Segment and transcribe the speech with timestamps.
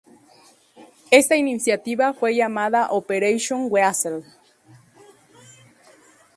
[1.11, 4.23] Esta iniciativa fue llamada "Operation Weasel".